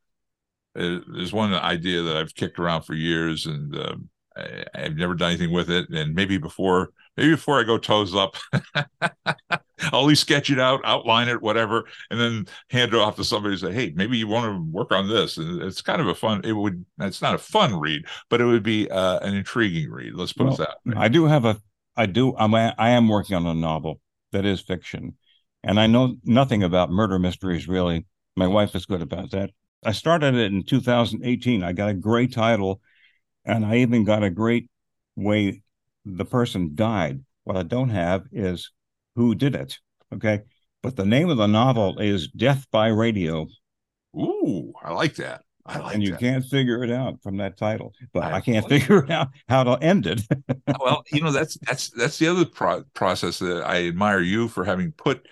[0.74, 3.94] there's one idea that I've kicked around for years, and uh,
[4.36, 5.88] I, I've never done anything with it.
[5.90, 8.36] And maybe before maybe before I go toes up,
[10.02, 13.60] Least sketch it out, outline it, whatever, and then hand it off to somebody and
[13.60, 15.36] say, hey, maybe you want to work on this.
[15.36, 18.44] And it's kind of a fun, it would, it's not a fun read, but it
[18.44, 20.14] would be uh, an intriguing read.
[20.14, 20.94] Let's put well, it that way.
[20.96, 21.58] I do have a,
[21.96, 24.00] I do, I'm, I am working on a novel
[24.32, 25.16] that is fiction.
[25.62, 28.06] And I know nothing about murder mysteries, really.
[28.36, 29.50] My wife is good about that.
[29.84, 31.62] I started it in 2018.
[31.62, 32.80] I got a great title,
[33.44, 34.68] and I even got a great
[35.16, 35.62] way
[36.04, 37.20] the person died.
[37.44, 38.70] What I don't have is
[39.16, 39.78] who did it.
[40.12, 40.42] Okay.
[40.82, 43.46] But the name of the novel is Death by Radio.
[44.16, 45.42] Ooh, I like that.
[45.66, 45.94] I like that.
[45.94, 46.20] and you that.
[46.20, 49.82] can't figure it out from that title, but I, I can't figure out how to
[49.82, 50.20] end it.
[50.78, 54.64] well, you know that's that's that's the other pro- process that I admire you for
[54.64, 55.26] having put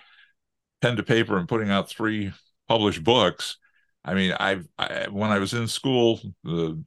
[0.81, 2.33] pen to paper and putting out three
[2.67, 3.57] published books.
[4.03, 6.83] I mean, I've I, when I was in school, the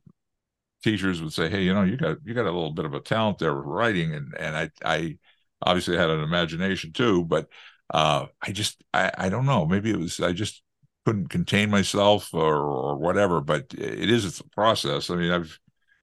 [0.82, 3.00] teachers would say, "Hey, you know, you got you got a little bit of a
[3.00, 5.18] talent there with writing," and and I I
[5.62, 7.49] obviously had an imagination too, but
[7.92, 9.66] uh, I just I I don't know.
[9.66, 10.62] Maybe it was I just
[11.05, 13.40] couldn't contain myself or or whatever.
[13.40, 15.11] But it is it's a process.
[15.11, 15.59] I mean, I've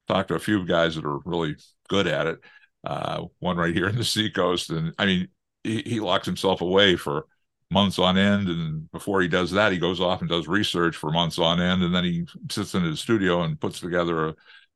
[0.08, 1.56] talked to a few guys that are really
[1.88, 2.38] good at it.
[2.84, 5.28] Uh, one right here in the Seacoast, and I mean,
[5.62, 7.26] he, he locks himself away for
[7.70, 11.10] months on end and before he does that he goes off and does research for
[11.10, 14.34] months on end and then he sits in his studio and puts together a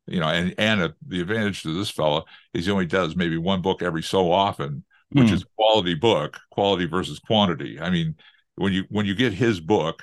[0.08, 3.36] you know, and and a, the advantage to this fella is he only does maybe
[3.36, 5.32] one book every so often, which mm.
[5.32, 7.80] is quality book, quality versus quantity.
[7.80, 8.16] I mean,
[8.56, 10.02] when you when you get his book,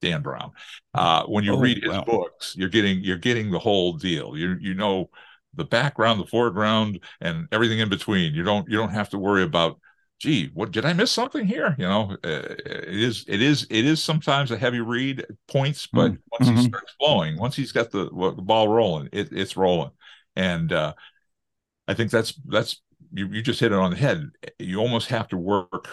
[0.00, 0.52] Dan Brown,
[0.94, 2.04] uh, when you oh, read his wow.
[2.04, 4.36] books, you're getting you're getting the whole deal.
[4.36, 5.10] You you know
[5.54, 8.34] the background, the foreground, and everything in between.
[8.34, 9.78] You don't you don't have to worry about
[10.20, 11.74] gee, what did I miss something here?
[11.78, 16.12] You know, uh, it is it is it is sometimes a heavy read points, but
[16.12, 16.28] mm-hmm.
[16.32, 16.68] once he mm-hmm.
[16.68, 19.90] starts flowing, once he's got the, the ball rolling, it, it's rolling,
[20.36, 20.94] and uh,
[21.86, 22.80] I think that's that's
[23.12, 24.30] you you just hit it on the head.
[24.58, 25.88] You almost have to work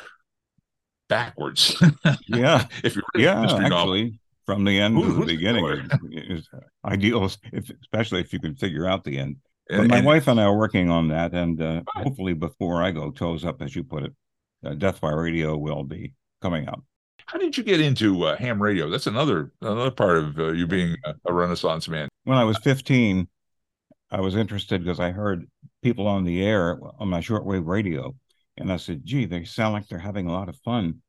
[1.10, 1.82] backwards.
[2.28, 3.70] yeah, if you're yeah, actually.
[3.70, 4.12] Novel.
[4.48, 6.50] From the end Ooh, to the beginning is, is
[6.84, 9.38] ideal, if, especially if you can figure out the end.
[9.78, 12.92] But my and, wife and I are working on that, and uh, hopefully before I
[12.92, 14.14] go toes up, as you put it,
[14.66, 16.84] uh, Death by Radio will be coming out.
[17.26, 18.90] How did you get into uh, ham radio?
[18.90, 22.10] That's another another part of uh, you being a, a Renaissance man.
[22.26, 23.28] When I was 15,
[24.12, 25.48] I was interested because I heard
[25.82, 28.16] people on the air on my shortwave radio,
[28.58, 31.02] and I said, "Gee, they sound like they're having a lot of fun."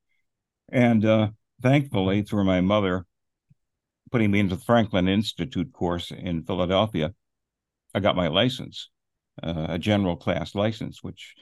[0.70, 3.07] And uh, thankfully, through my mother
[4.12, 7.14] putting me into the Franklin Institute course in Philadelphia,
[7.94, 8.90] I got my license,
[9.42, 11.35] uh, a general class license, which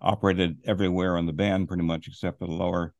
[0.00, 2.94] operated everywhere on the band pretty much except for the lower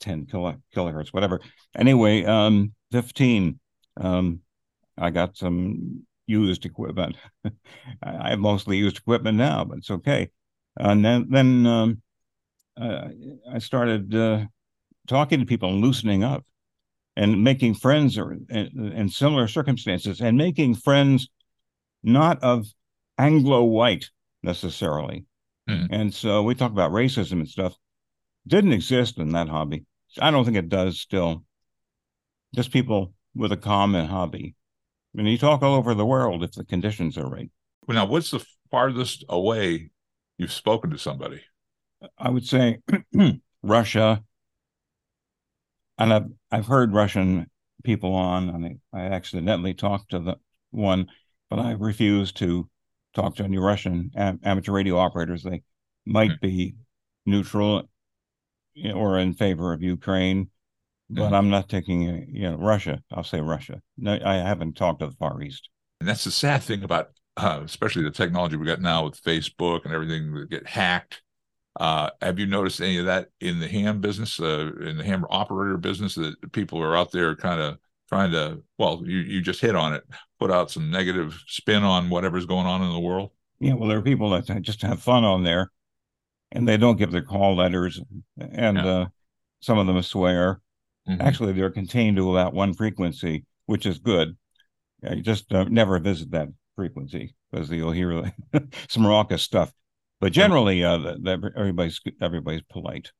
[0.00, 1.40] 10 kilo, kilohertz, whatever.
[1.76, 3.58] Anyway, um, 15,
[4.00, 4.40] um,
[4.98, 7.16] I got some used equipment.
[8.02, 10.30] I have mostly used equipment now, but it's okay.
[10.76, 12.02] And then, then um,
[12.80, 13.08] uh,
[13.50, 14.44] I started uh,
[15.06, 16.44] talking to people and loosening up
[17.16, 21.28] and making friends or in similar circumstances and making friends
[22.04, 22.66] not of
[23.18, 24.10] Anglo white
[24.42, 25.24] necessarily.
[25.68, 25.88] Mm.
[25.90, 27.74] And so we talk about racism and stuff.
[28.46, 29.86] Didn't exist in that hobby.
[30.20, 31.44] I don't think it does still.
[32.54, 34.54] Just people with a common hobby.
[35.14, 37.50] I mean, you talk all over the world if the conditions are right.
[37.88, 39.90] Now, what's the farthest away
[40.38, 41.40] you've spoken to somebody?
[42.18, 42.78] I would say
[43.62, 44.22] Russia.
[45.96, 47.48] And I've I've heard Russian
[47.84, 50.36] people on, and I accidentally talked to the
[50.70, 51.06] one,
[51.50, 52.68] but I refuse to
[53.14, 55.42] talk to any Russian am- amateur radio operators.
[55.42, 55.62] They
[56.04, 56.46] might mm-hmm.
[56.46, 56.74] be
[57.26, 57.88] neutral
[58.94, 60.50] or in favor of Ukraine,
[61.08, 61.34] but mm-hmm.
[61.34, 62.02] I'm not taking
[62.32, 63.02] you know Russia.
[63.12, 63.80] I'll say Russia.
[63.96, 65.68] No, I haven't talked to the Far East.
[66.00, 69.84] And that's the sad thing about, uh, especially the technology we got now with Facebook
[69.84, 71.22] and everything that get hacked.
[71.78, 75.24] Uh, have you noticed any of that in the ham business, uh, in the ham
[75.30, 77.78] operator business, that people are out there kind of
[78.14, 80.04] trying to, well, you, you just hit on it,
[80.38, 83.30] put out some negative spin on whatever's going on in the world?
[83.58, 85.70] Yeah, well, there are people that just have fun on there
[86.52, 88.00] and they don't give their call letters
[88.38, 88.86] and yeah.
[88.86, 89.06] uh,
[89.60, 90.60] some of them swear.
[91.08, 91.20] Mm-hmm.
[91.22, 94.36] Actually, they're contained to about one frequency, which is good.
[95.02, 98.32] you just uh, never visit that frequency because you'll hear
[98.88, 99.72] some raucous stuff.
[100.20, 103.10] But generally, uh, the, the, everybody's everybody's polite.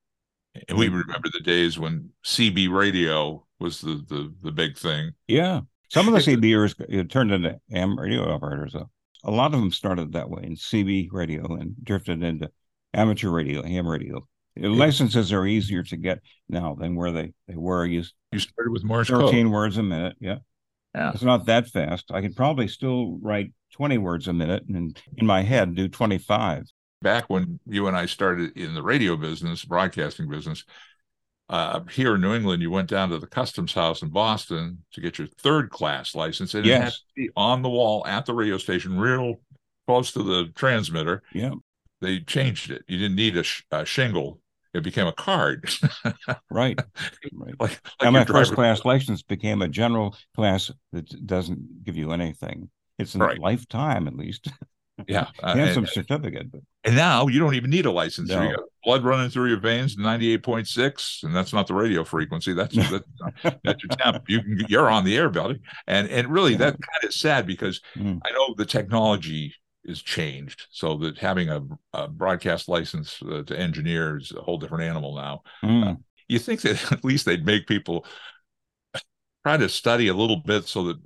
[0.69, 0.97] And we hmm.
[0.97, 5.13] remember the days when CB radio was the the, the big thing.
[5.27, 8.73] Yeah, some of the CBers turned into AM radio operators.
[8.73, 8.91] Though.
[9.25, 12.51] A lot of them started that way in CB radio and drifted into
[12.93, 14.27] amateur radio, ham radio.
[14.57, 17.85] The licenses are easier to get now than where they, they were.
[17.85, 19.53] You, you started with Morse 13 code.
[19.53, 20.17] words a minute.
[20.21, 20.39] Yeah.
[20.95, 21.11] Yeah.
[21.13, 22.13] It's not that fast.
[22.13, 26.67] I could probably still write 20 words a minute and in my head do 25.
[27.05, 30.65] Back when you and I started in the radio business, broadcasting business,
[31.49, 35.01] uh, here in New England, you went down to the customs house in Boston to
[35.01, 36.55] get your third class license.
[36.55, 36.81] And yes.
[36.81, 39.37] it had to be on the wall at the radio station, real
[39.87, 41.23] close to the transmitter.
[41.33, 41.53] Yeah.
[42.01, 42.83] They changed it.
[42.89, 44.41] You didn't need a, sh- a shingle
[44.75, 45.71] it became a card.
[46.51, 46.79] right.
[47.33, 47.55] Right.
[47.59, 52.13] Like, like and my first class license became a general class that doesn't give you
[52.13, 52.71] anything.
[52.99, 53.39] It's a right.
[53.39, 54.49] lifetime at least.
[55.09, 55.29] Yeah.
[55.43, 56.51] Uh, and some certificate.
[56.51, 56.61] But...
[56.85, 58.29] And now you don't even need a license.
[58.31, 58.43] No.
[58.43, 62.53] You got blood running through your veins, 98.6, and that's not the radio frequency.
[62.53, 63.05] That's that's,
[63.65, 64.25] that's your temp.
[64.29, 65.61] You can, you're on the air, buddy.
[65.87, 68.21] And and really that kind of sad because mm.
[68.25, 71.63] I know the technology is changed so that having a,
[71.93, 75.43] a broadcast license uh, to engineer is a whole different animal now.
[75.63, 75.93] Mm.
[75.93, 75.97] Uh,
[76.29, 78.07] you think that at least they'd make people
[79.45, 80.97] try to study a little bit so that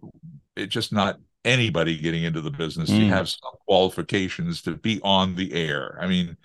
[0.57, 2.91] it's just not anybody getting into the business.
[2.91, 3.01] Mm.
[3.01, 5.99] You have some qualifications to be on the air.
[6.01, 6.37] I mean,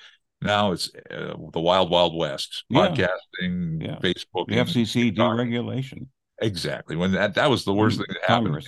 [0.41, 2.65] now it's uh, the wild, wild west.
[2.71, 3.97] Podcasting, yeah.
[4.01, 6.08] Facebook, the FCC deregulation.
[6.41, 6.95] Exactly.
[6.95, 8.06] When that that was the worst mm.
[8.06, 8.63] thing that happened.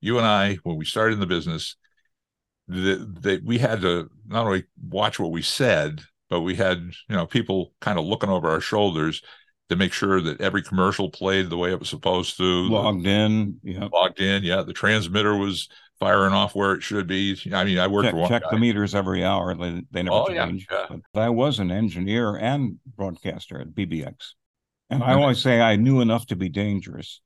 [0.00, 1.76] You and I, when we started in the business,
[2.68, 7.26] that we had to not only watch what we said, but we had you know
[7.26, 9.22] people kind of looking over our shoulders
[9.70, 12.68] to make sure that every commercial played the way it was supposed to.
[12.68, 13.88] Logged in, yeah.
[13.92, 14.62] Logged in, yeah.
[14.62, 17.38] The transmitter was firing off where it should be.
[17.52, 19.54] I mean, I worked check, for one check the meters every hour.
[19.54, 20.66] They, they never oh, change.
[20.70, 20.96] Yeah, yeah.
[21.12, 24.14] But I was an engineer and broadcaster at BBX,
[24.90, 27.20] and I always say I knew enough to be dangerous,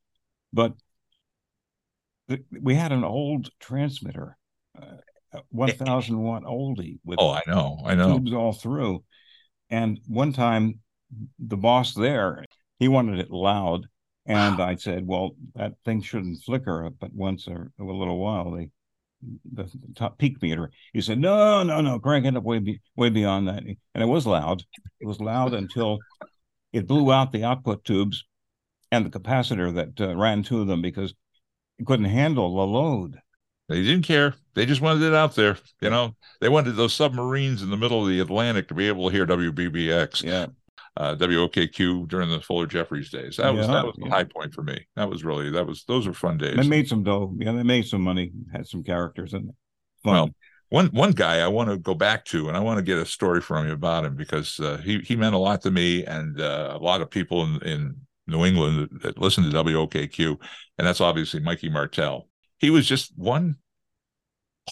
[0.53, 0.74] but
[2.61, 4.37] we had an old transmitter.
[4.81, 4.98] Uh,
[5.51, 9.05] 1000 watt oldie with oh i know i know tubes all through
[9.68, 10.81] and one time
[11.38, 12.44] the boss there
[12.79, 13.87] he wanted it loud
[14.27, 18.68] and i said well that thing shouldn't flicker but once a, a little while they
[19.53, 22.81] the, the, top peak meter he said no no no crank it up way, be,
[22.97, 24.62] way beyond that and it was loud
[25.01, 25.99] it was loud until
[26.73, 28.25] it blew out the output tubes
[28.90, 31.14] and the capacitor that uh, ran to them because
[31.79, 33.18] it couldn't handle the load
[33.68, 34.35] They didn't care.
[34.55, 35.59] They just wanted it out there.
[35.81, 39.09] You know, they wanted those submarines in the middle of the Atlantic to be able
[39.09, 40.23] to hear WBBX.
[40.23, 40.47] Yeah.
[40.98, 43.37] Uh, WOKQ during the Fuller Jeffries days.
[43.37, 44.11] That was Yeah, that was the yeah.
[44.11, 44.84] high point for me.
[44.96, 46.56] That was really that was those were fun days.
[46.56, 47.32] They made some dough.
[47.38, 48.32] Yeah, they made some money.
[48.52, 49.54] Had some characters in it.
[50.02, 50.12] Fun.
[50.12, 50.30] Well,
[50.70, 53.06] one one guy I want to go back to, and I want to get a
[53.06, 56.40] story from you about him because uh, he he meant a lot to me and
[56.40, 60.37] uh, a lot of people in in New England that, that listen to WOKQ,
[60.78, 62.28] and that's obviously Mikey Martell.
[62.58, 63.56] He was just one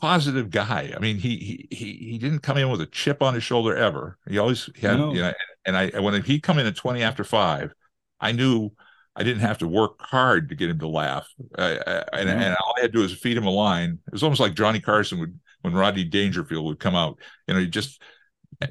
[0.01, 0.93] positive guy.
[0.95, 3.75] I mean, he he he he didn't come in with a chip on his shoulder
[3.77, 4.19] ever.
[4.29, 5.13] He always had No.
[5.13, 5.33] you know,
[5.67, 7.73] and I when he come in at twenty after five,
[8.21, 8.71] I knew.
[9.19, 11.27] I didn't have to work hard to get him to laugh,
[11.57, 12.37] I, I, and, No.
[12.37, 13.99] and all I had to do was feed him a line.
[14.07, 17.19] It was almost like Johnny Carson would when Rodney Dangerfield would come out.
[17.49, 18.03] You know, you just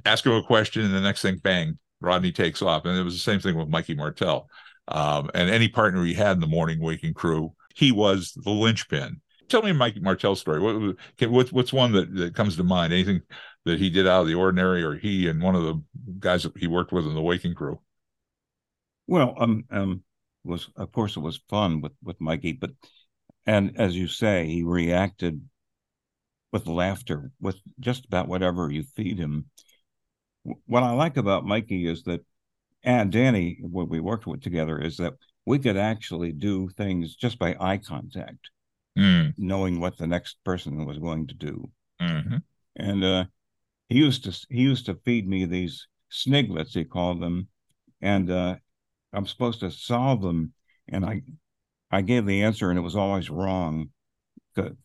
[0.06, 2.86] ask him a question, and the next thing, bang, Rodney takes off.
[2.86, 4.48] And it was the same thing with Mikey Martell.
[4.88, 9.22] Um, and any partner he had in the morning waking crew, he was the linchpin.
[9.50, 10.60] Tell me Mikey Martell's story.
[10.60, 12.94] What, what- what's what's one that, that comes to mind?
[12.94, 13.22] Anything
[13.66, 15.82] that he did out of the ordinary, or he and one of the
[16.20, 17.80] guys that he worked with in the waking crew?
[19.08, 20.04] Well, um, um,
[20.44, 22.72] was of course it was fun with with Mikey, but
[23.46, 25.42] and as you say, he reacted
[26.52, 29.46] with laughter with just about whatever you feed him.
[30.44, 32.22] What I like about Mikey is that,
[32.84, 35.14] and Danny, what we worked with together, is that
[35.46, 38.50] we could actually do things just by eye contact,
[38.98, 41.70] Mm, knowing what the next person was going to do.
[42.00, 42.42] mhm.
[42.78, 43.26] And uh,
[43.90, 47.48] he used to he used to feed me these sniglets, he called them,
[48.02, 48.56] and uh,
[49.14, 50.54] I'm supposed to solve them.
[50.88, 51.22] And I
[51.92, 53.90] I gave the answer, and it was always wrong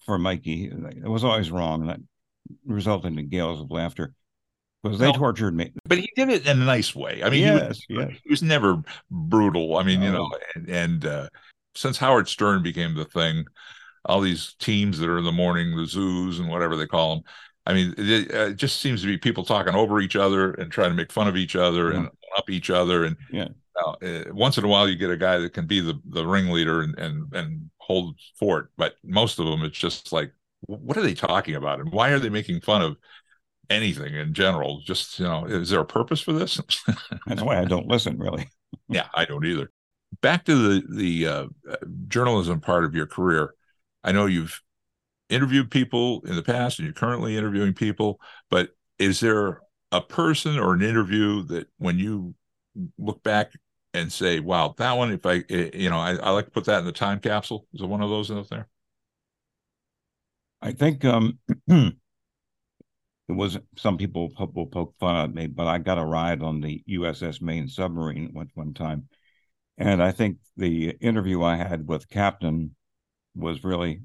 [0.05, 0.65] for Mikey.
[0.67, 2.01] It was always wrong, and that
[2.67, 4.13] resulted in gales of laughter
[4.83, 5.73] because they Well, tortured me.
[5.85, 7.23] But he did it in a nice way.
[7.23, 9.77] I mean, he was, yes, yes, he was never brutal.
[9.77, 11.29] I mean, you know, and, and uh,
[11.75, 13.45] since Howard Stern became the thing,
[14.05, 17.25] all these teams that are in the morning, the zoos and whatever they call them.
[17.67, 20.73] I mean, it, uh, it just seems to be people talking over each other and
[20.73, 23.05] trying to make fun of each other and up each other.
[23.05, 23.49] And Yeah.
[23.77, 26.27] uh, uh, once in a while, you get a guy that can be the the
[26.27, 28.71] ringleader and and and hold fort.
[28.77, 32.19] But most of them, it's just like, what are they talking about, and why are
[32.19, 32.97] they making fun of
[33.69, 34.81] anything in general?
[34.85, 36.61] Just you know, is there a purpose for this?
[37.27, 38.49] that's why I don't listen really.
[38.89, 39.71] Yeah, I don't either.
[40.23, 41.77] Back to the the uh, uh,
[42.09, 43.55] journalism part of your career.
[44.03, 44.61] I know you've
[45.31, 48.21] interviewed people in the past, and you're currently interviewing people.
[48.51, 49.63] But is there
[49.93, 52.35] a person or an interview that, when you
[52.99, 53.53] look back
[53.95, 56.65] and say, "Wow, that one," if I, eh, you know, I, I like to put
[56.67, 57.67] that in the time capsule.
[57.73, 58.69] Is there one of those out there?
[60.63, 61.39] I think um,
[61.69, 61.95] it
[63.29, 66.83] was some people will poke fun at me, but I got a ride on the
[66.89, 69.09] USS Maine submarine one one time,
[69.79, 72.75] and I think the interview I had with Captain
[73.35, 74.03] was really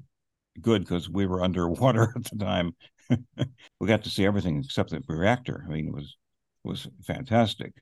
[0.62, 2.74] good because we were underwater at the time.
[3.80, 5.64] we got to see everything except the reactor.
[5.66, 6.16] I mean, it was
[6.64, 7.74] was fantastic.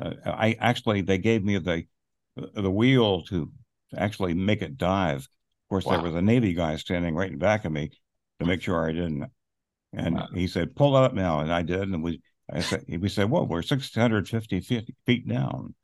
[0.00, 1.84] Uh, I actually they gave me the
[2.36, 3.50] the wheel to
[3.96, 5.20] actually make it dive.
[5.20, 7.90] Of course, there was a Navy guy standing right in back of me
[8.40, 9.30] to make sure I didn't.
[9.92, 10.28] And Wow.
[10.34, 11.82] he said, "Pull up now," and I did.
[11.82, 15.74] And we, I said, we said, "Well, we're six hundred fifty feet, feet down."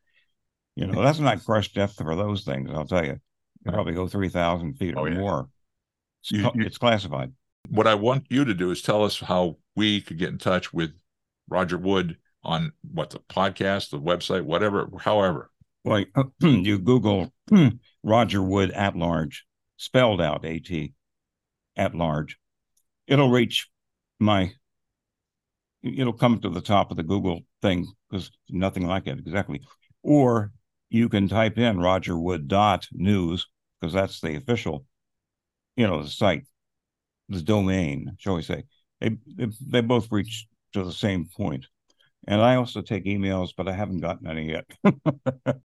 [0.77, 2.71] You know, that's not crush depth for those things.
[2.73, 3.19] I'll tell you,
[3.65, 5.21] you probably go three thousand feet Oh, or yeah.
[5.21, 5.49] more.
[6.23, 7.33] It's, You- you- it's classified.
[7.69, 10.73] What I want you to do is tell us how we could get in touch
[10.73, 10.93] with
[11.49, 15.51] Roger Wood on what the podcast, the website, whatever, however.
[15.85, 16.05] Well,
[16.41, 17.69] you Google hmm,
[18.05, 19.45] Roger Wood at large,
[19.77, 20.71] spelled out AT
[21.77, 22.39] at large.
[23.09, 23.69] It'll reach
[24.21, 24.53] my,
[25.83, 29.61] it'll come to the top of the Google thing because nothing like it exactly.
[30.03, 30.53] Or
[30.89, 33.47] you can type in Roger Wood dot news
[33.81, 34.87] because that's the official,
[35.77, 36.45] you know, the site,
[37.29, 38.65] the domain, shall we say.
[39.01, 41.67] They, they, they both reach to the same point.
[42.27, 44.67] And I also take emails, but I haven't gotten any yet.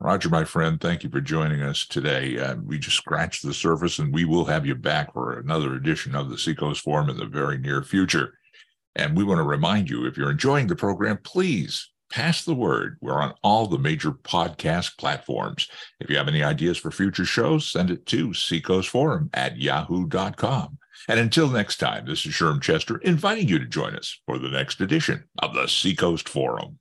[0.00, 2.38] Roger, my friend, thank you for joining us today.
[2.38, 6.14] Uh, we just scratched the surface, and we will have you back for another edition
[6.14, 8.32] of the Seacoast Forum in the very near future.
[8.96, 12.98] And we want to remind you if you're enjoying the program, please pass the word.
[13.00, 15.68] We're on all the major podcast platforms.
[16.00, 20.78] If you have any ideas for future shows, send it to seacoastforum at yahoo.com.
[21.08, 24.50] And until next time, this is Sherm Chester inviting you to join us for the
[24.50, 26.78] next edition of the Seacoast Forum.